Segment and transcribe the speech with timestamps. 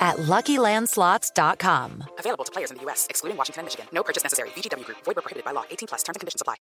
[0.00, 2.04] at LuckyLandSlots.com.
[2.18, 3.86] Available to players in the U.S., excluding Washington and Michigan.
[3.92, 4.48] No purchase necessary.
[4.56, 4.98] VGW Group.
[5.04, 5.64] Void prohibited by law.
[5.70, 6.02] 18 plus.
[6.02, 6.56] Terms and conditions apply.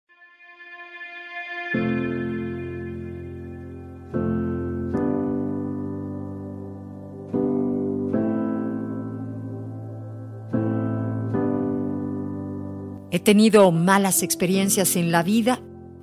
[13.15, 15.61] He tenido malas experiencias en la vida,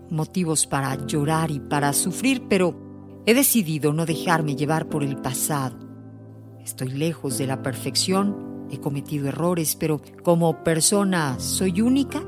[0.10, 5.81] motivos para llorar y para sufrir, pero he decidido no dejarme llevar por el pasado.
[6.64, 12.24] Estoy lejos de la perfección, he cometido errores, pero como persona soy única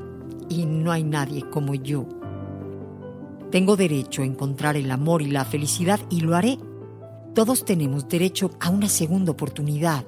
[0.49, 2.07] y no hay nadie como yo.
[3.51, 6.57] Tengo derecho a encontrar el amor y la felicidad y lo haré.
[7.35, 10.05] Todos tenemos derecho a una segunda oportunidad.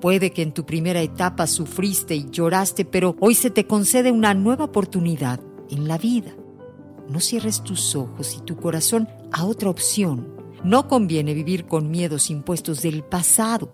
[0.00, 4.32] Puede que en tu primera etapa sufriste y lloraste, pero hoy se te concede una
[4.34, 6.32] nueva oportunidad en la vida.
[7.08, 10.39] No cierres tus ojos y tu corazón a otra opción.
[10.62, 13.72] No conviene vivir con miedos impuestos del pasado.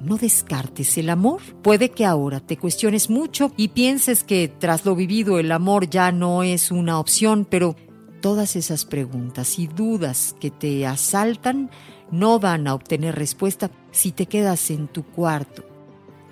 [0.00, 1.40] No descartes el amor.
[1.62, 6.12] Puede que ahora te cuestiones mucho y pienses que tras lo vivido el amor ya
[6.12, 7.74] no es una opción, pero
[8.22, 11.70] todas esas preguntas y dudas que te asaltan
[12.12, 15.64] no van a obtener respuesta si te quedas en tu cuarto,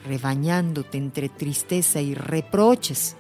[0.07, 3.17] rebañándote entre tristeza y reproches.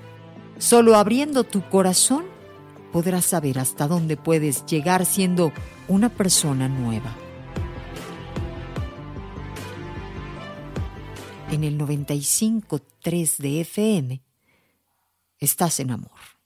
[0.58, 2.37] Solo abriendo tu corazón
[2.92, 5.52] podrás saber hasta dónde puedes llegar siendo
[5.88, 7.14] una persona nueva.
[11.50, 14.22] En el 95.3 de FM,
[15.38, 16.37] estás en amor.